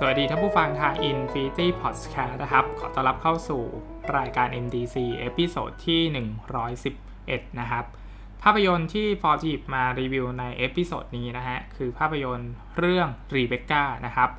[0.00, 3.62] สวัสดีท่านผู้ฟังทาง Infinity Podcast นะครับ ขอต้อนรับเข้าสู่
[4.16, 6.00] รายการ MDC episode ที่
[6.80, 7.84] 111 นะครับ
[8.42, 14.30] ภาพยนตร์ที่ฟอร์มหยิบมารีวิวใน episode นี้นะฮะ คือภาพยนตร์เรื่อง Rebecca นะครับ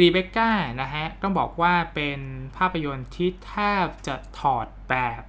[0.00, 0.48] Rebecca
[0.80, 2.20] นะฮะ ต้องบอกว่าเป็น
[2.56, 3.54] ภาพยนตร์ที่แท
[3.84, 5.20] บจะถอดแบบ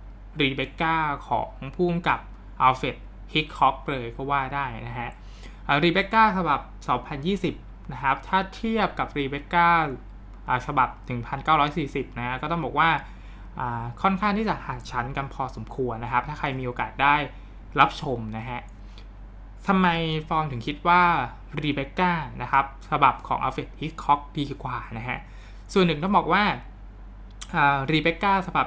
[0.42, 0.96] Rebecca
[1.30, 2.20] ของผู้กำกับ
[2.62, 2.98] อัลเฟรด
[3.34, 5.10] ฮิตช์ค็อกเลยก็ว่าได้นะฮะ
[5.84, 6.60] Rebecca ฉบับ
[7.56, 9.68] 2020 นะครับถ้าเทียบกับ Rebecca
[10.66, 10.90] ฉบับ
[11.54, 12.90] 1940 นะก็ต้องบอกว่า
[14.02, 17.16] ค่อนข้างที่จะห่างชั้นกันพอสมควรนะครับ ถ้าใครมีโอกาสได้
[17.80, 18.62] รับชมนะฮะ
[19.68, 19.88] ทำไม
[20.30, 21.04] ฟองถึงคิดว่า
[21.64, 25.18] Rebecca นะครับฉบับของอัลเฟรดฮิกคอกดีกว่านะฮะ
[25.74, 26.44] ส่วนหนึ่งต้องบอกว่า
[27.92, 28.66] Rebecca ฉบับ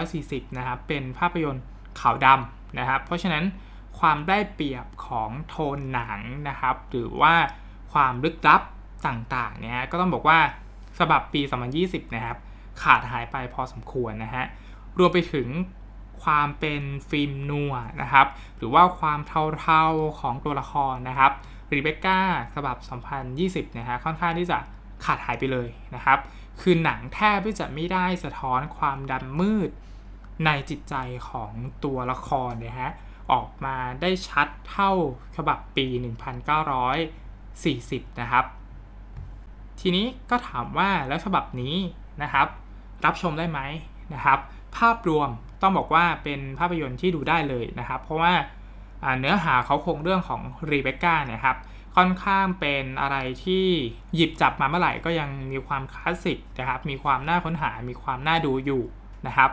[0.00, 1.64] 1940 นะครับ เป็นภาพยนตร์
[2.00, 3.44] ขาวดำนะครับ เพราะฉะนั้น
[3.98, 7.34] ความได้เปรียบของโทนหนังนะครับ หรือว่า
[7.92, 8.62] ความลึกลับ
[9.06, 10.38] ต่างๆเนี่ยก็ต้องบอกว่า
[10.98, 11.40] ฉบับปี
[11.78, 12.38] 2020 นะครับ
[12.82, 14.44] ขาดหายไปพอสมควรนะฮะ
[14.98, 15.48] รวมไปถึง
[16.22, 19.20] ความเป็นฟิล์มนัวนะครับ หรือว่าความ
[19.60, 21.32] เทาๆของตัวละครนะครับ
[21.72, 22.20] รีเบคก้า
[22.54, 22.76] ฉบับ
[23.26, 24.58] 2020 นะฮะค่อนข้างที่จะ
[25.04, 26.18] ขาดหายไปเลยนะครับ
[26.60, 29.70] คือหนังแทบที่จะไม่ได้สะท้อนความดำมืด
[30.44, 30.94] ในจิตใจ
[31.28, 31.52] ของ
[31.84, 32.90] ตัวละครนะฮะ
[33.32, 34.92] ออกมาได้ชัดเท่า
[35.36, 35.86] ฉบับปี
[37.54, 38.44] 40 นะครับ
[39.80, 41.74] ทีนี้ก็ถามว่าแล้วฉบับนี้
[42.22, 42.46] นะครับ
[43.04, 43.60] รับชมได้ไหม
[44.14, 44.38] นะครับ
[44.76, 45.28] ภาพรวม
[45.62, 48.32] ต้องบอกว่าเป็นภาพยนตร์ที่ดูได้เลยนะครับ เพราะว่า
[49.20, 50.40] เนื้อหาเขาคงเรื่องของ
[50.70, 51.56] รีเบคก้าเนี่ยครับ
[51.96, 53.64] ค่อนข้างเป็นอะไรที่
[54.14, 58.82] หยิบจับมาเมื่อไหร่ก็ยังมีความคลาสสิกนะครับมีความน่าค้นหา มีความน่าดูอยู่
[59.26, 59.50] นะครับ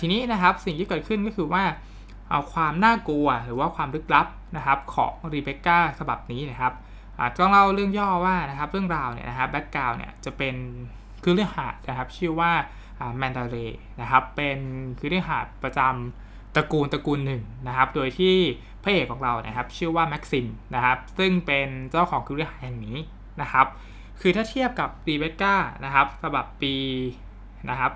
[0.00, 1.64] ทีนี้นะครับสิ่งที่เกิดขึ้นก็คือว่า
[2.30, 6.72] เอาความน่ากลัวหรือว่าความลึกลับนะครับของรีเบคก้าฉบับนี้นะครับ
[7.40, 10.54] ต้องเล่าเรื่องย่อว่านะครับเรื่องราวเนี่ยนะครับแบ็กกราวเนี่ยจะเป็น
[11.22, 12.52] คือเรื่องหาดนะครับชื่อว่า
[13.16, 13.56] แมนดาเร
[14.00, 14.58] นะครับเป็น
[14.98, 18.34] คือเรื่องหาดประจำตระกูลตระกูลหนึ่งนะครับ โดยที่
[18.82, 22.98] พระเอกของเรานะครับชื่อว่าแม็กซิมนะครับซึ่งเป็นเจ้าของคือเรื่องหาดแห่งนี้
[23.42, 23.66] นะครับ
[24.20, 26.74] คือถ้าเทียบกับรีเบคก้านะครับฉบับปี
[27.70, 27.92] นะครับ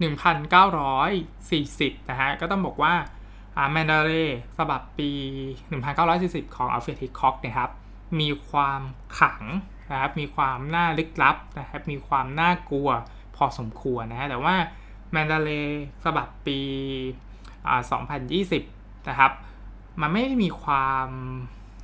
[0.00, 2.94] 1940นะฮะก็ต้องบอกว่า
[3.72, 4.10] แมนเดอร์ลีย์
[4.58, 5.10] ฉบับปี
[5.80, 7.70] 1940 ของอัลเฟรดฮิตช์ค็อกนะครับ
[8.18, 8.80] มีความ
[9.20, 9.42] ขลัง
[9.90, 12.88] นะครับมีความน่าลึกลับนะครับมีความน่ากลัว
[13.36, 14.54] พอสมควรนะฮะแต่ว่า
[15.10, 15.50] แมนเดอร์ลีย์
[16.04, 16.60] ฉบับปี
[18.24, 19.32] 2020 นะครับ
[20.00, 21.08] มันไม่ได้มีความ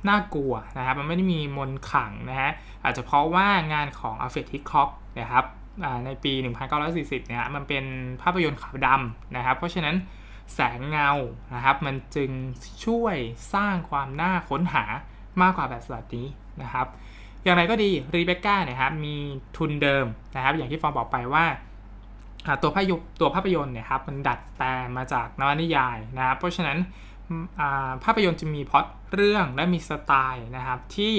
[0.09, 2.51] น่ากลัวนะครับ มันไม่ได้มีมนต์ขลังนะฮะ
[2.83, 4.89] อาจจะเพราะว่างานของอัลเฟรดฮิตช์ค็อก
[5.19, 5.45] นะครับ
[6.05, 6.33] ในปี
[6.81, 7.85] 1940 เนี่ย มันเป็น
[8.21, 9.95] ภาพยนตร์ขาวดำนะครับ เพราะฉะนั้น
[10.53, 11.11] แสงเงา
[11.55, 12.31] นะครับ มันจึง
[12.85, 13.15] ช่วย
[13.53, 14.85] สร้างความน่าค้นหา
[15.41, 16.27] มากกว่าแบบฉบับนี้
[16.61, 16.87] นะครับ
[17.43, 19.15] อย่างไรก็ดีรีเบคก้าเนี่ยครับมี
[19.57, 20.05] ทุนเดิม
[20.35, 21.45] นะครับ อย่างที่ฟอร์มบอกไปว่า
[22.61, 26.77] ตัวภาพยนตร์ตัวภาพยนตร์เนี่ยครับมันดัดแปลงมาจากนวนิยายนะครับเพราะฉะนั้น
[28.03, 31.15] ภาพยนตร์จะมีพล็อตเรื่องและมีสไตล์นะครับที่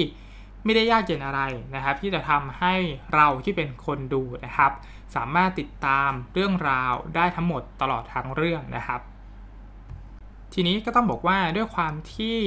[0.63, 1.41] ไม่ได้ยากเย็นอะไร
[1.75, 2.75] นะครับ ที่จะทำให้
[3.13, 4.71] เราที่เป็นคนดูนะครับ
[5.15, 9.01] สามารถติดตามเรื่องราวได้ทั้งหมดตลอดทั้งเรื่องนะครับ
[10.53, 12.37] ทีนี้ก็ต้องบอกว่าด้วยความที่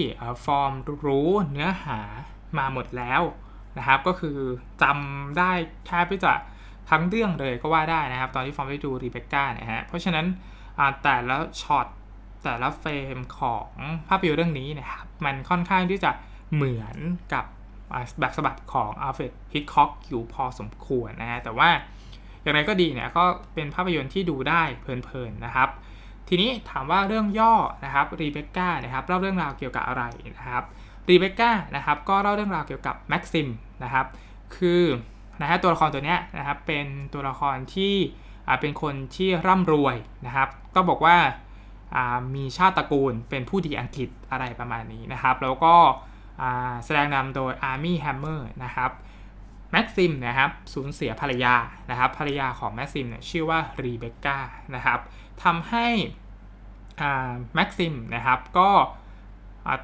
[0.44, 0.72] ฟอร์ม
[1.06, 2.00] รู้เนื้อหา
[2.58, 3.22] มาหมดแล้ว
[3.78, 4.38] นะครับ ก็คือ
[4.82, 5.52] จำได้
[5.86, 6.34] แทบจะ
[6.90, 10.26] ทั้งเรื่องเลยก็ว่าได้นะครับ ตอนที่ฟอร์มได้ดูรีเบคก้าเนี่ยฮะเพราะฉะนั้น
[11.02, 11.86] แต่ละช็อต
[12.44, 13.68] แต่ละเฟรมของ
[14.08, 16.10] ภาพยนตร์เรื่องนี้นะครับ มันค่อนข้างที่จะ
[16.54, 16.96] เหมือน
[17.32, 17.44] กับ
[18.20, 21.70] แบบฉบับของอัลเฟรดฮิตช์ค็อกอยู่พอสมควรนะฮะแต่ว่า
[22.42, 23.24] อย่างไรก็ดีเนี่ยก็
[23.54, 25.68] เป็นภาพยนตร์ที่ดูได้เพลินๆนะครับ
[26.28, 27.54] ทีนี้ถามว่าเรื่องย่อ
[27.84, 30.02] นะครับรีเบคก้านะครับเล่าเรื่องราวเกี่ยวกับอะไร
[30.38, 30.64] นะครับ
[31.08, 33.48] รีเบคก้านะครับก็เล่าเรื่องราวเกี่ยวกับแม็กซิม
[33.84, 34.06] นะครับ
[34.56, 34.82] คือ
[35.40, 37.94] นะฮะตัวละครตัวนี้นะครับเป็นตัวละครที่
[38.60, 39.96] เป็นคนที่ร่ำรวย
[40.26, 41.16] นะครับ ก็บอกว่า
[42.34, 45.74] มีชาติตระกูลเป็นผู้ดีอังกฤษอะไรประมาณนี้นะครับ แล้วก็
[46.84, 48.90] แสดงนำโดยอาร์มี่แฮมเมอร์นะครับ
[49.72, 51.54] แม็กซิมนะครับสูญเสียภรรยา
[51.90, 54.38] นะครับภรรยาของแม็กซิมเนี่ยชื่อว่ารีเบคก้า
[54.74, 55.00] นะครับ
[55.44, 55.86] ทำให้
[57.54, 58.70] แม็กซิมนะครับก็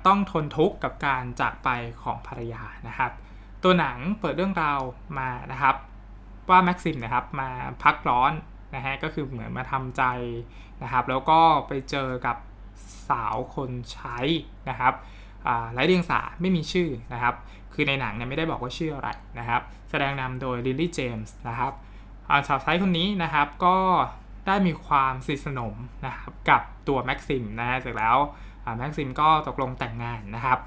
[0.07, 1.69] ต้องทนทุกข์กับการจากไป
[2.03, 3.13] ของภรรยานะครับ
[3.63, 4.81] ตัวหนังเปิดเรื่องราว
[5.19, 5.77] มานะครับ
[6.51, 7.51] ว่าแม็กซิมนะครับมา
[7.83, 8.33] พักร้อน
[8.75, 10.03] นะฮะก็คือเหมือนมาทำใจ
[10.83, 12.37] นะครับ แล้วก็ไปเจอกับ
[13.09, 14.19] สาวคนใช้
[14.69, 14.95] นะครับ
[15.73, 17.35] ไร้เดียงสาไม่มีชื่อนะครับ
[17.75, 19.09] คือในหนังเนี่ยไม่ได้บอกว่าชื่ออะไร
[19.39, 21.73] นะครับ แสดงนำโดยลิลลี่เจมส์นะครับ
[22.49, 23.77] สาวใช้คนนี้นะครับก็
[24.47, 25.75] ได้มีความสนิทสนม
[26.07, 28.19] นะครับกับตัวแม็กซิมนะฮะเสร็จแล้ว
[28.79, 30.59] แม็กซิมก็ตกลงแต่งงานนะครับ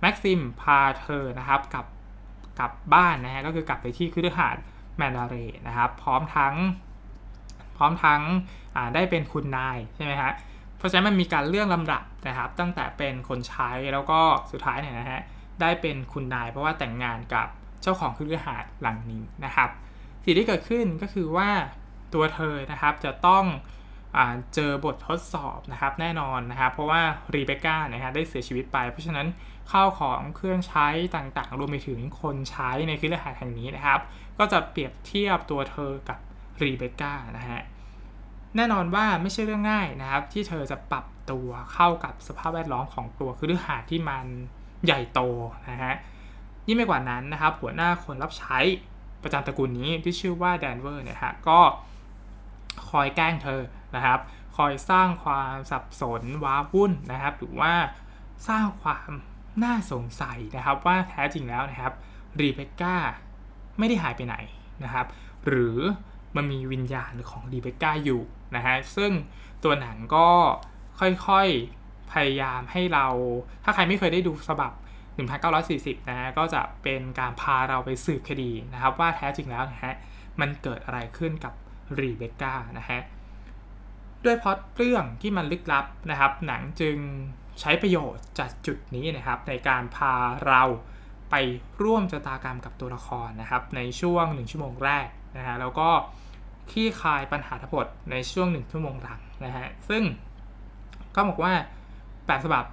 [0.00, 1.86] แม็กซิมพาเธอนะครับกับ
[2.58, 4.56] กลับบ้านนะฮะก็คือกลับไปที่คือหาด
[4.96, 5.34] แมนดาเร
[5.66, 6.54] นะครับ พร้อมทั้ง
[7.76, 8.20] พร้อมทั้ง
[8.94, 10.30] ได้เป็นคุณนายใช่ไหมฮะ
[10.84, 14.20] ราะฉะนั้นมันมีการเลื่อนลำดับนะครับ ตั้งแต่เป็นคนใช้แล้วก็
[14.52, 15.20] สุดท้ายเนี่ยนะฮะ
[15.60, 17.46] ได้เป็นคุณนายเพราะว่าแต่งงานกับ
[17.82, 19.68] เจ้าของคฤหาสน์หลังนี้นะครับ
[20.24, 21.50] สิ่งที่เกิดขึ้นก็คือว่า
[22.14, 23.44] ตัวเธอนะครับจะต้อง
[24.54, 27.00] เจอบททดสอบนะครับแน่นอนนะครับ เพราะว่า
[27.34, 29.26] รีเบคก้านะฮะได้เสียชีวิตไป เพราะฉะนั้น
[29.70, 30.86] ข้าวของเครื่องใช้
[31.16, 34.00] ต่างๆ รวมไปถึงคนใช้ในคฤหาสน์แห่งนี้นะครับ
[34.38, 36.18] ก็จะเปรียบเทียบตัวเธอกับ
[36.62, 37.60] รีเบคก้านะฮะ
[38.56, 44.26] แน่นอนว่าไม่ใช่เรื่องง่ายนะครับ ที่เธอจะปรับตัวเข้ากับสภาพแวดล้อมของตัวคฤหาสที่มัน
[44.84, 45.20] ใหญ่โต
[45.70, 45.94] นะฮะ
[46.66, 48.58] ยิ่งไปกว่านั้นนะครับ หัวหน้าคนรับใช้
[49.22, 51.60] ประจำตระกูลนี้ที่ชื่อว่าแดนเวอร์เนี่ยฮะก็
[52.90, 53.60] คอยแกล้งเธอ
[53.94, 54.18] นะครับ
[54.56, 57.72] คอยสร้างความสับสนว้าวุ่นนะครับ หรือว่า
[58.48, 59.10] สร้างความ
[59.62, 61.94] น่าสงสัยนะครับ ว่าแท้จริงแล้วนะครับ
[62.40, 62.96] รีเบคก้า
[63.78, 64.36] ไม่ได้หายไปไหน
[64.84, 65.06] นะครับ
[65.46, 65.78] หรือ
[66.36, 68.20] มันมีวิญญาณของรีเบคก้าอยู่
[68.56, 69.12] นะฮะซึ่ง
[69.64, 70.28] ตัวหนังก็
[71.00, 73.06] ค่อยๆพยายามให้เรา
[73.64, 74.72] ถ้าใครไม่เคยได้ดูฉบับ
[75.40, 79.94] 1940 นะฮะก็จะเป็นการพาเราไปสืบคดีนะครับ ว่าแท้จริงแล้วนะฮะ
[80.40, 81.54] มันเกิดอะไรขึ้นกับ
[81.98, 83.00] รีเบคก้านะฮะ
[84.24, 86.96] ด้วยพอดเรื่องที่มันลึกลับนะครับ หนังจึง
[87.60, 90.14] ใช้ประโยชน์จากจุดนี้นะครับ ในการพา
[90.46, 90.62] เรา
[91.30, 91.34] ไป
[91.82, 95.88] ร่วมชะตากรรมกับตัวละครนะครับ ในช่วง 1 ชั่วโมงแรกนะฮะแล้วก็
[96.70, 100.02] ขี้คายปัญหาทั้งหมดในช่วง 1 ชั่วโมงหลังนะฮะ ซึ่ง
[101.14, 101.52] ก็บอกว่า
[101.98, 102.64] 8 ฉบับ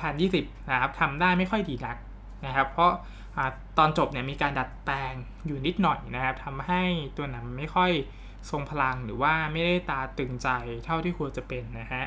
[0.00, 1.96] 2020 นะครับทำได้ไม่ค่อยดีนัก
[2.46, 2.92] นะครับ เพราะ
[3.78, 5.12] ตอนจบเนี่ยมีการดัดแปลง
[5.46, 6.82] อยู่นิดหน่อยนะครับทำให้
[7.16, 7.90] ตัวหนังไม่ค่อย
[8.50, 10.48] ทรงพลังหรือว่าไม่ได้ตาตึงใจ
[10.84, 12.04] เท่าที่ควรจะเป็นนะฮะ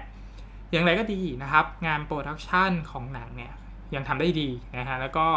[0.72, 3.54] อย่างไรก็ดีนะครับ งานโปรดักชันของหนังเนี่ย
[3.96, 5.28] ยังทำได้ดีนะฮะ แล้วก็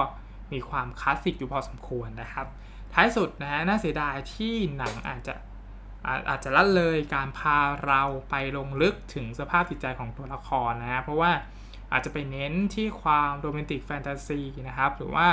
[0.53, 2.47] มีความคลาสสิกอยู่พอสมควรนะครับ
[2.93, 5.35] ท้ายสุดนะฮะน่าเสียดายที่หนังอาจจะ
[6.29, 11.33] อาจจะละเลยการพาเราไปลงลึกถึงสภาพจิตใจของตัวละครนะฮะเพราะว่า
[11.93, 15.27] อาจจะไปเน้นที่ความโรแมนติกแฟนตาซีนะครับ หรือว่า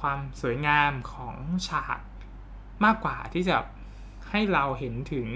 [0.00, 1.36] ความสวยงามของ
[1.68, 2.00] ฉาก
[2.84, 3.56] มากกว่าที่จะ
[4.30, 5.28] ให้เราเห็นถึง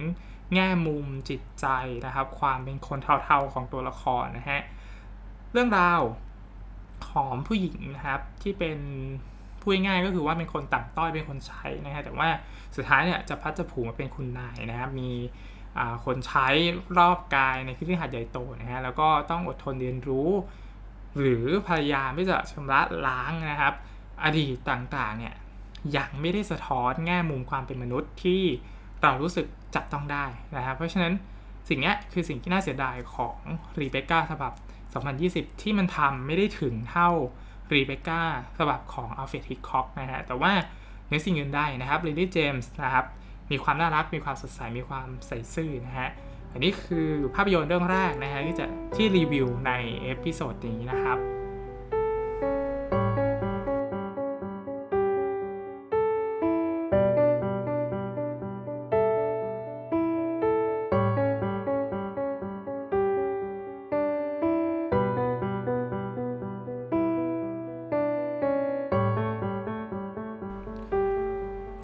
[0.55, 1.67] แง่มุมจิตใจ
[2.07, 4.61] นะครับ ความเป็นคนเทาๆของตัวละครนะฮะ
[5.53, 6.01] เรื่องราว
[7.11, 8.79] ของผู้หญิงนะครับที่เป็น
[9.65, 12.29] พูดง่ายก็คือว่าเป็นคนต่ำต้อยเป็นคนใช้นะฮะแต่ว่า
[12.77, 15.11] สุดท้ายเนี่ยจะพัดจะผูมาเป็นคุณนายนะครับมี
[16.05, 16.47] คนใช้
[16.99, 20.31] รอบกายในที่ที่หัดใหญ่โตนะฮะแล้วก็ต้องอดทนเรียนรู้
[21.19, 23.75] หรือพยายามที่จะชำระล้างนะครับ
[24.25, 25.35] อดีตต่างๆเนี่ย
[25.97, 28.43] ยังไม่ได้สะท้อนแง่มุมความเป็นมนุษย์ที่
[29.03, 30.25] เรารู้สึกจับต้องได้
[30.57, 31.13] นะครับเพราะฉะนั้น
[31.69, 33.39] สิ่งนี้คือสิ่งที่น่าเสียดายของ
[33.81, 34.53] รีเบคก้าฉบับ
[35.53, 37.11] 2020 ที่มันทำไม่ได้ถึงเท่า
[37.73, 38.23] รีเบคก้า
[38.59, 40.53] ฉบับของอัลเฟรดฮิคอกนะฮะแต่ว่า
[41.09, 43.05] เนสิ่งอื่นได้นะครับลิลี่เจมส์นะครับ
[43.51, 46.09] มีความน่ารักมีความสดใสมีความใส่ซื่อนะฮะ
[46.53, 49.73] อันนี้คือภาพยนตร์เรื่องแรกนะฮะที่จะที่รีวิวใน
[50.03, 51.19] episode นี้นะครับ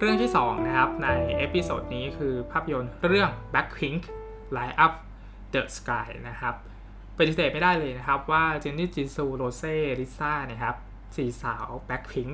[0.03, 4.01] เรื่องที่ 2 นะครับ ใน episode นี้คือภาพยนตร์เรื่อง Blackpink
[4.57, 4.93] Light Up
[5.53, 6.55] the Sky นะครับ
[7.19, 10.77] ปฏิเสธไม่ได้เลยนะครับว่าเจนนี่จิซูโรเซ่ลิซ่านะครับ
[11.17, 12.33] สี่สาว Blackpink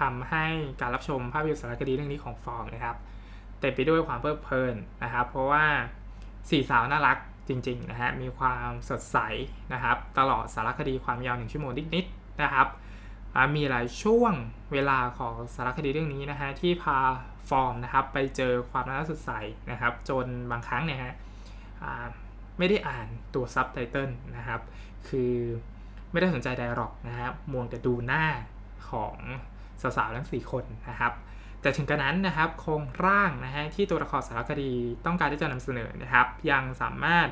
[0.00, 0.44] ทำให้
[0.80, 2.96] การรับชมภาพยนตร์สารคดีเรื่องนี้ของฟอร์มนะครับ
[3.60, 5.64] เต็มไปด้วยความเพลิดเพลินนะครับ เพราะว่า
[6.50, 9.18] สี่สาวน่ารักจริงๆนะฮะมีความสดใส
[9.72, 12.66] นะครับ ตลอดสารคดีความยาวหนึ่งชั่วโมงนิดๆนะครับ
[13.56, 14.32] มีหลายช่วง
[14.72, 16.98] เวลาของสารคดีเรื่องนี้นะฮะที่พา
[17.50, 19.30] ฟอร์มนะครับไปเจอความน่าสดใส
[19.70, 21.14] นะครับ จนบางครั้งเนี่ยฮะ
[22.58, 24.60] ไม่ได้อ่านตัวซับไตเติลนะครับ
[25.08, 25.34] คือ
[26.10, 28.24] ไม่ได้สนใจ dialogue นะครับมัวแต่ดูหน้า
[28.90, 29.16] ของ
[29.80, 31.12] สาวๆทั้ง 4 คนนะครับ
[31.60, 34.72] แต่ถึงกระนั้นนะครับโครงร่างนะฮะที่ตัวละครสารคดี
[35.06, 37.28] ต้องการที่จะนำเสนอนะครับ ยังสามารถ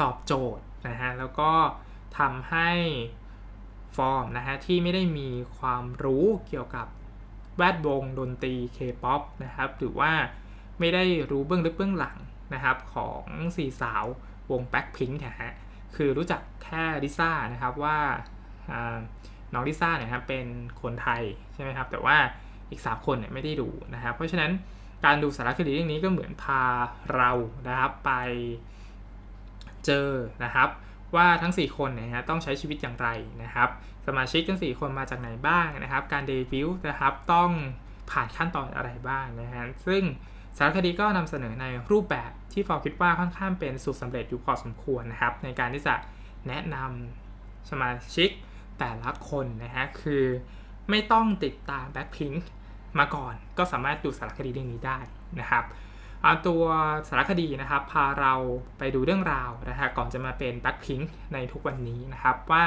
[0.00, 1.52] ตอบโจทย์นะฮะแล้วก็
[2.18, 2.70] ทำให้
[3.96, 6.86] ฟอร์มนะฮะที่ไม่ได้มีความรู้เกี่ยวกับ
[7.56, 10.12] แวดวงดนตรีเคป๊อปนะครับหรือว่า
[10.80, 12.16] ไม่ได้รู้เบื้องลึกเบื้องหลัง
[12.54, 13.24] นะครับของ
[13.56, 14.04] สี่สาว
[14.50, 15.52] วงแบ็คพิงค์นะฮะ
[15.96, 17.98] คือรู้จักแค่ลิซ่านะครับว่า
[19.52, 20.46] น้องลิซ่าเนี่ยครับเป็น
[20.82, 21.22] คนไทย
[21.54, 22.16] ใช่ไหมครับแต่ว่า
[22.70, 24.50] อีก 3 คนเนี่ยไม่ได้ดูนะครับเพราะฉะนั้น
[25.04, 26.62] การดูสารคดีเรื่องนี้ก็เหมือนพา
[27.14, 27.30] เรา
[27.68, 28.12] นะครับไป
[29.86, 30.10] เจอ
[30.44, 30.68] นะครับ
[31.16, 33.08] ว่าทั้ง 4 คนนะฮะต้องใช้ชีวิตอย่างไร
[33.42, 33.68] นะครับ
[34.06, 37.50] สมาชิกทั้ง 4 คนมาจากไหนบ้างนะครับ การเดบิวต์นะครับต้อง
[38.10, 40.02] ผ่านขั้นตอนอะไรบ้างนะฮะซึ่ง
[40.56, 45.94] สารคดีก็นำเสนอในรูปแบบที่ฟอคิดว่าค่อนข้างเป็นสูตรสำเร็จอยู่พอสมควรนะครับ ในการที่จะ
[46.48, 48.30] แนะนำสมาชิก
[48.78, 50.24] แต่ละคนนะฮะคือ
[50.90, 52.32] ไม่ต้องติดตามแบ็คพิง
[52.98, 54.98] มาก่อนก็สามารถดูสารคดีเรื่องนี้ได้
[55.40, 55.64] นะครับ
[56.46, 56.64] ตัว
[57.08, 58.34] สารคดีนะครับพาเรา
[58.78, 61.00] ไปดูเรื่องราวนะฮะก่อนจะมาเป็นแบ็คพิง
[61.32, 62.64] ในทุกวันนี้นะครับ ว่า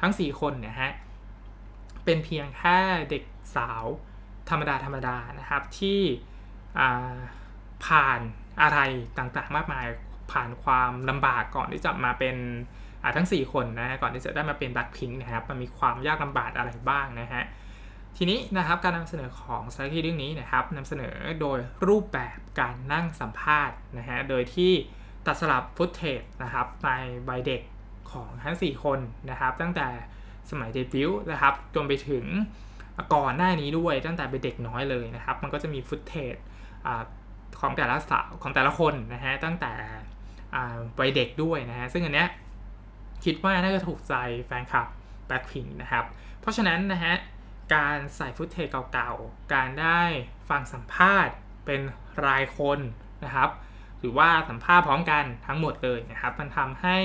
[0.00, 0.92] ทั้ง 4 คนเนี่ยฮะ
[2.04, 2.78] เป็นเพียงแค่
[3.10, 3.22] เด็ก
[3.56, 3.84] สาว
[4.50, 6.00] ธรรมดาธรรมดานะครับที่
[7.86, 8.20] ผ่าน
[8.62, 8.78] อะไร
[9.18, 9.86] ต่างๆ มากมาย
[10.32, 12.36] ผ่านความลำบากก่อนที่จะมาเป็น
[13.16, 17.44] ทั้ง 4 คนนะก่อนที่จะได้มาเป็นแบ็คพิงนะครับมันมีความยากลำบากอะไรบ้างนะฮะ
[18.16, 21.58] ทีนี้นะครับการนำเสนอของสารคดีเรื่องนี้นะครับนำเสนอโดย
[21.88, 24.72] รูปแบบการนั่งสัมภาษณ์นะฮะโดยที่
[25.26, 26.88] ตัดสลับฟุตเทจนะครับใน
[27.28, 27.62] วัยเด็ก
[28.12, 28.98] ของทั้ง 4 คน
[29.30, 29.88] นะครับ ตั้งแต่
[30.50, 32.24] สมัยเดบิวต์นะครับจนไปถึง
[33.14, 36.34] ก่อนหน้านี้ด้วยตั้งแต่เป็นเด็กน้อยเลยนะครับ มันก็จะมีฟุตเทจ
[37.60, 39.72] ของแต่ละสาวของแต่ละคนนะฮะตั้งแต่
[40.98, 42.28] วัยเด็กด้วยนะฮะซึ่งอันเนี้ย
[43.24, 44.14] คิดว่าน่าจะถูกใจ
[44.46, 44.88] แฟนคลับ
[45.26, 46.04] แบ็คพิงนะครับ
[46.40, 47.14] เพราะฉะนั้นนะฮะ
[47.74, 50.02] การใส่ฟุตเทจเก่าๆ การได้
[50.48, 51.34] ฟังสัมภาษณ์
[51.66, 51.80] เป็น
[52.26, 52.78] รายคน
[53.24, 53.50] นะครับ
[53.98, 56.98] หรือว่าสัมภาษณ์พร้อมกันทั้งหมดเลยนะครับ มันทำให้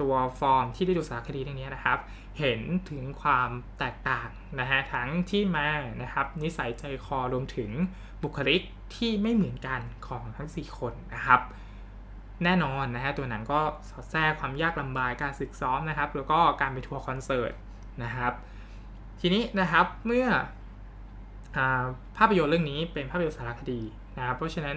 [0.00, 1.98] ตัวฟอร์มที่ได้ดูสารคดีเรื่องนี้นะครับ
[2.38, 4.28] เห็นถึงความแตกต่าง
[4.60, 5.68] นะฮะทั้งที่มา
[6.02, 7.70] นะครับ นิสัยใจคอรวมถึง
[8.22, 8.60] บุคลิก
[8.96, 11.40] ที่ไม่เหมือนกันของทั้ง 4 คนนะครับ
[12.44, 17.52] แน่นอนนะฮะตัวหนังก็สอดแทรกความยากลำบากการศึกซ้อมนะครับ แล้วก็การไปทัวร์คอนเสิร์ต
[18.04, 18.32] นะครับ
[19.20, 20.26] ทีนี้นะครับเมื่อ
[21.56, 21.58] อ
[22.16, 23.80] ภาพยนตร์เรื่องนี้เป็นภาพยนตร์สารคดี
[24.16, 24.76] นะครับเพราะฉะนั้น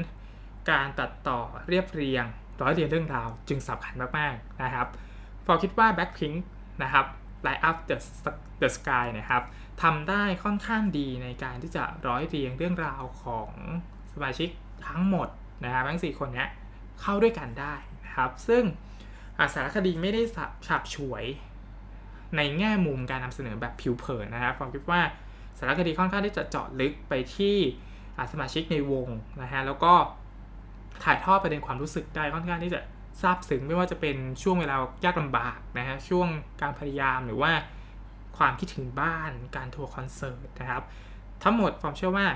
[0.71, 2.25] การตัดต่อเรียบเรียง
[2.61, 4.87] ร้อยเรียงเรื่องราวจึงสำคัญมากๆนะครับ
[5.45, 6.37] ฟอคิดว่า Blackpink
[6.83, 7.05] นะครับ
[7.45, 7.97] Light Up the
[8.61, 9.43] the Sky นะครับ
[9.83, 13.49] ทำได้ค่อนข้างดีในการที่จะร้อยเรียงเรื่องราวของ
[14.13, 14.49] สมาชิก
[14.87, 15.27] ทั้งหมด
[15.63, 16.45] นะครับทั้ง 4 คนนี้
[17.01, 18.63] เข้าด้วยกันได้นะครับ ซึ่ง
[19.53, 20.21] สารคดีไม่ได้
[20.67, 21.23] ฉาบฉวย
[22.37, 25.01] ในแง่มุมการนำเสนอแบบผิวเผินนะครับผมคิดว่า
[25.57, 27.55] สารคดีค่อนข้างที่จะเจาะลึกไปที่
[28.31, 29.07] สมาชิกในวง
[29.41, 29.93] นะฮะแล้วก็
[31.03, 32.79] ถ่ายทอดประเด็นความรู้สึกได้ค่อนข้างที่จะ
[33.21, 36.27] ซาบซึ้งไม่ว่าจะเป็นช่วงเวลายากลำบากนะฮะช่วง
[36.61, 37.51] การพยายามหรือว่า
[38.37, 40.83] ความคิดถึงบ้านการทัวร์คอนเสิร์ตนะครับ
[41.43, 42.27] ทั้งหมดผมเชื่อว่า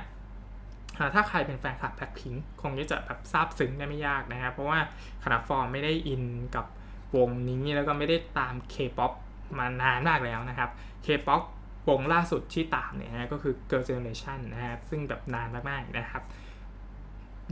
[1.13, 4.79] ถ้าใครเป็นแฟนคลับแบ็คพิงคงจะแบบซาบซึ้งได้ไม่ยากนะครับเพราะว่า
[5.23, 6.23] ขนาดฟอร์มไม่ได้อิน
[6.55, 6.65] กับ
[7.15, 9.11] วงนี้แล้วก็ไม่ได้ตามเคป๊อป
[9.57, 10.69] มานานมากแล้วนะครับ
[11.05, 11.41] K-POP
[11.89, 16.23] วงล่าสุดที่ตามเนี่ยนะก็คือ Girl Generation นะครับซึ่งแบบนานมากๆนะครับ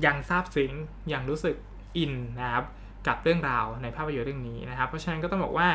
[0.06, 0.72] ยังซาบซึ้ง
[1.14, 1.56] ยังรู้สึก
[1.98, 2.66] อินนะครับ
[3.08, 5.68] กับเรื่องราวในภาพยนตร์เรื่องนี้นะครับ เพราะฉะนั้นก็ต้องบอกว่า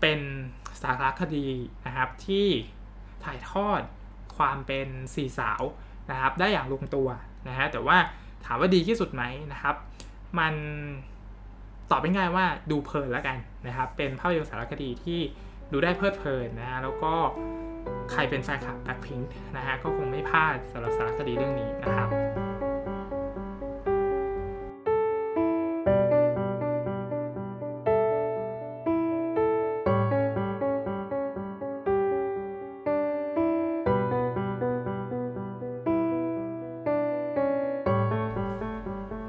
[0.00, 0.20] เป็น
[0.82, 1.46] สารคดี
[1.86, 2.46] นะครับที่
[3.24, 3.80] ถ่ายทอด
[4.36, 5.62] ความเป็นสี่สาว
[6.10, 7.08] นะครับ ได้อย่างลงตัว
[7.48, 7.96] นะฮะแต่ว่า
[8.44, 9.76] ถามว่าดีที่สุดไหมนะครับ
[10.38, 10.54] มัน
[11.90, 15.20] ตอบง่ายว่าดูเพลินแล้วกันนะครับ เป็นภาพยนตร์สารคดีที่
[15.72, 17.14] ดูได้เพลิดเพลินนะฮะแล้วก็
[18.12, 22.10] ใครเป็นแฟนคลับแบ็คพิงค์นะฮะก็คงไม่พลาดสำหรับสารคดีเรื่องนี้นะครับ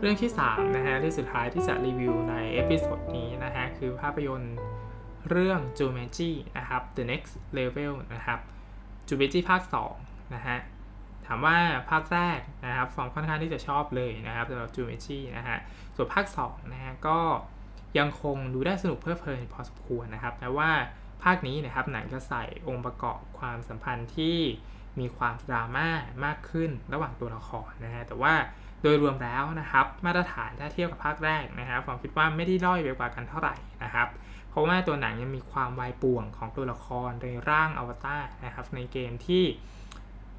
[0.02, 4.56] เรื่องที่3นะฮะที่สุดท้ายที่จะรีวิวใน episode นี้นะฮะคือภาพยนตร์
[5.30, 8.40] เรื่อง j u m a n j i นะครับ The Next Level นะครับ
[9.08, 9.62] j u m a n j i ภาค
[9.98, 10.58] 2นะฮะ
[11.26, 11.58] ถามว่า
[11.90, 15.58] ภาคแรกนะครับฟอร์มค่อนข้างที่จะชอบเลยนะครับสำหรับ j u m a n j i นะฮะ
[15.96, 17.20] ส่วนภาค2นะฮะก็
[17.98, 20.70] ยังคงดูได้สนุกเพลิดเพลินพอสมควรนะครับแต่ว่า
[21.24, 24.38] ภาคนี้นะครับหนังจะใส่องค์ประกอบความสัมพันธ์ที่
[25.00, 25.88] มีความดราม่า
[26.26, 28.34] มากขึ้นระหว่างตัวละครนะฮะแต่ว่า
[28.84, 34.08] โดยรวมแล้วนะครับ มาตรฐานถ้าเทียบกับภาคแรกนะครับผมคิดว่าไม่ได้ด้อยไปกว่ากันเท่าไหร่นะครับ
[34.58, 39.44] เพราะว่าตัวหนังยังมีความวายป่วงของตัวละครในร่างอวตารนะครับ ในเกมที่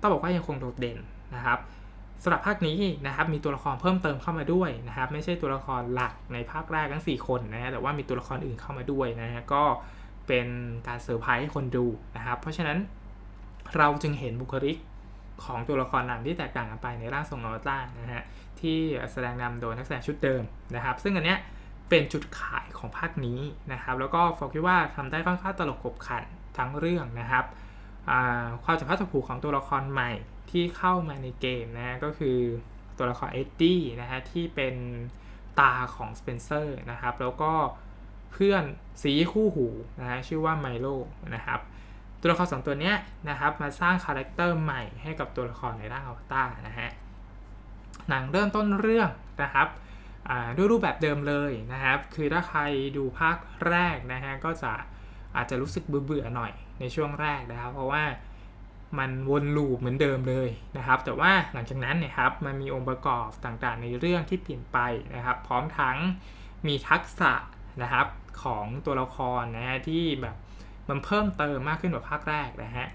[0.00, 0.98] ต้องบอกว่ายังคงโดดเด่น
[1.34, 1.58] นะครับ
[2.22, 9.64] สำหรับภาคนี้นะครับมีตัวละครเพิ่มเติมเข้ามาด้วยนะครับ ไม่ใช่ตัวละครหลักในภาคแรกทั้ง 4 คนนะฮะแต่ว่ามีตัวละครอื่นเข้ามาด้วยนะฮะก็
[10.26, 10.46] เป็น
[10.86, 12.78] การเซอร์ไพรส์ให้คนดูนะครับ เพราะฉะนั้น
[13.76, 14.76] เราจึงเห็นบุคลิก
[15.44, 18.24] ของตัวละครนำที่แตกต่างกันไปในร่างทรงอวตารนะฮะ
[18.60, 18.78] ที่
[19.12, 20.42] แสดงนำโดยนักแสดงชุดเดิม
[20.74, 21.38] นะครับ ซึ่งอันเนี้ย
[21.88, 23.40] เป็นจุดขายของภาคนี้
[23.72, 26.24] นะครับ แล้วก็ฟอร์มคิดว่าทำได้ค่อนข้างตลกขบขัน
[26.56, 27.44] ทั้งเรื่องนะครับ
[28.62, 30.10] ความจับพลัดจับผลูของตัวละครใหม่
[30.50, 32.38] ที่เข้ามาในเกมนะก็คือ
[32.98, 34.74] ตัวละครเอ็ดดี้นะฮะที่เป็น
[35.60, 37.52] ตาของสเปนเซอร์นะครับ แล้วก็
[38.32, 38.64] เพื่อน
[39.02, 39.66] สีคู่หู
[40.00, 40.86] นะฮะชื่อว่าไมโล
[41.34, 41.60] นะครับ
[42.20, 42.96] ตัวละครสองตัวเนี้ย
[43.28, 46.90] นะครับมาสร้างคาแรคเตอร์ใหม่ให้กับตัวละครในร่างอวตารนะฮะ
[48.08, 49.08] หนังเริ่มต้นเรื่อง
[49.42, 49.68] นะครับ
[50.56, 52.60] ด้วยรูปแบบเดิมเลยนะครับ คือถ้าใคร
[52.96, 53.36] ดูภาค
[53.68, 54.72] แรกนะฮะก็จะ
[55.36, 58.04] อาจจะรู้สึกเบื่อๆหน่อยในช่วงแรกนะครับ เพราะว่า
[58.98, 64.78] มันวนลูปเหมือนเดิมเลยนะครับ แต่ว่าหลังจากนั้นเนี่ยครับมันมีองค์ประกอบต่างๆ ในเรื่องที่เปลี่ยนไป
[65.14, 65.96] นะครับ พร้อมทั้ง
[66.66, 67.32] มีทักษะ
[67.82, 68.06] นะครับ
[68.42, 70.36] ของตัวละครนะฮะที่แบบ
[70.88, 72.86] มันเพิ่มเติมมากขึ้นกว่าภาคแรกนะฮะ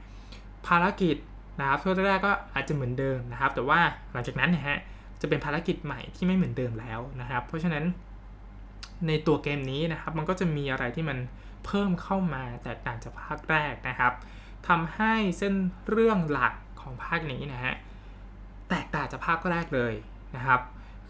[0.68, 1.18] ภารกิจ
[1.60, 3.80] นะครับช่วงแรกก็อาจจะเหมือนเดิมนะครับ แต่ว่า
[4.12, 4.80] หลังจากนั้นนี่ยฮะ
[5.24, 7.86] จะเป็นภารกิจใหม่ที่ไม่เหมือนเดิมแล้วนะครับ เพราะฉะนั้น
[9.08, 11.18] ในตัวเกมนี้นะครับ มันก็จะมีอะไรที่มัน
[11.66, 14.14] เพิ่มเข้ามาแตกต่างจากภาคแรกนะครับ
[14.68, 15.54] ทำให้เส้น
[15.90, 17.74] เรื่องหลักของภาคนี้นะฮะ
[18.70, 19.94] แตกต่างจากภาคแรกเลย
[20.36, 20.62] นะครับ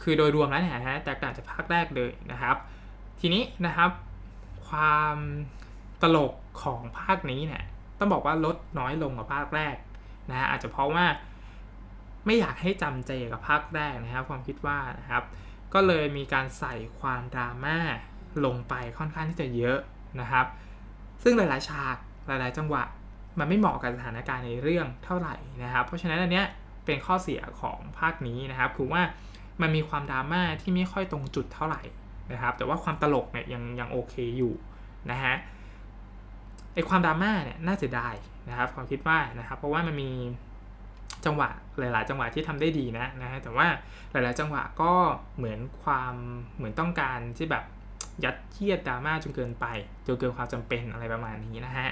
[0.02, 2.56] คือโดยรวมแล้วเนี่ยฮะแตกต่างจากภาคแรกเลยนะครับ
[3.20, 3.90] ทีนี้นะครับ
[4.70, 5.16] ความ
[6.02, 7.64] ตลกของภาคนี้เนี่ย
[8.00, 9.76] ต้องบอกว่าลดน้อยลงกว่าภาคแรก
[10.30, 11.06] นะฮะอาจจะเพราะว่า
[12.26, 15.24] ไม่อยากให้จำเจกับภาคแรกนะครับความคิดว่านะครับ
[15.74, 17.78] ก็เลยมีการใส่ความดราม่า
[18.46, 19.80] ลงไปค่อนข้างที่จะเยอะ
[20.22, 20.46] นะครับ
[21.24, 21.96] ซึ่งหลายๆฉาก
[22.28, 22.84] หลายๆ จังหวะ
[23.40, 26.46] มันไม่เหมาะกับสถานการณ์ในเรื่องเท่าไหร่นะครับ เพราะฉะนั้นอันเนี้ย
[26.86, 29.02] เป็นข้อเสียของภาคนี้นะครับ คือว่า
[29.62, 31.82] มันมีความดราม่าที่ไม่ค่อยตรงจุดเท่าไหร่
[32.32, 34.54] นะครับ แต่ว่าความตลกเนี่ยยังยังโอเคอยู่
[35.12, 35.36] นะฮะ
[36.74, 38.16] ไอความดราม่าเนี่ยน่าเสียดาย
[38.50, 40.12] นะครับ ความคิดว่านะครับ เพราะว่ามันมี
[41.26, 41.50] จังหวะ
[41.80, 43.68] หลาย ๆ จังหวะที่ทำได้ดีนะนะฮะแต่ว่า
[44.12, 44.94] หลาย ๆ จังหวะก็
[45.38, 46.14] เหมือนความ
[46.56, 47.64] เหมือนต้องการที่แบบ
[48.24, 49.66] ยัดเยียดดราม่าจนเกินไป
[50.08, 51.90] จนเกินความจำเป็นอะไรประมาณนี้นะฮะ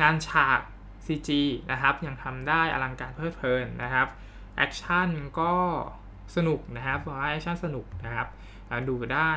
[0.00, 0.60] งานฉาก
[1.06, 1.30] CG
[1.70, 4.08] นะครับยังทำได้อลังการเพลิดเพลินนะครับ
[4.56, 5.08] action
[5.40, 5.52] ก็
[6.36, 8.28] สนุกนะครับเพราะว่า action สนุกนะครับ
[8.88, 9.30] ดูได้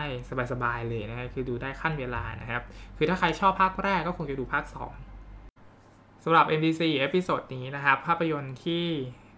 [0.51, 2.63] สบายๆเลยนะคือดูได้คั่นเวลานะครับ
[2.97, 8.85] คือถ้าใครชอบภาคแรกก็คงจะดูภาค 2 สำหรับ MDC episode นี้นะครับ ภาพยนตร์ที่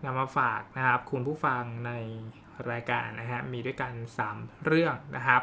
[0.05, 1.91] นำมาฝากนะครับ คุณผู้ฟังใน
[2.71, 3.91] รายการนะฮะ มีด้วยกัน
[4.29, 5.41] 3 เรื่องนะครับ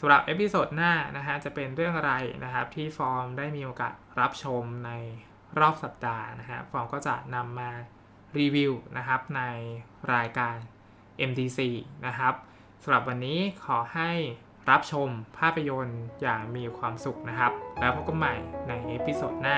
[0.00, 2.12] สำหรับ episode หน้านะฮะ จะเป็นเรื่องอะไร
[2.44, 4.90] นะครับ ที่ฟอร์มได้มีโอกาสรับชมใน
[5.58, 7.70] รอบสัปดาห์นะฮะ ฟอร์มก็จะนำมา
[8.38, 9.42] รีวิวนะครับใน
[10.14, 10.54] รายการ
[11.30, 11.60] MDC
[12.06, 12.34] นะครับ
[12.82, 14.10] สำหรับวันนี้ขอให้
[14.70, 18.34] รับชมภาพยนตร์อย่างมีความสุขนะครับ แล้วพบกันใหม่
[18.68, 19.56] ใน episode หน้า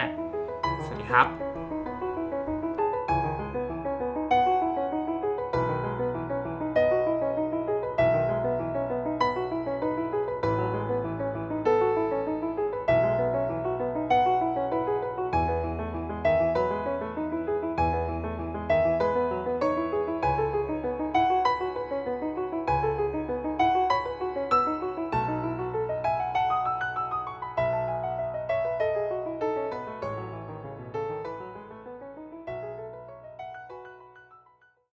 [1.11, 1.46] ครับ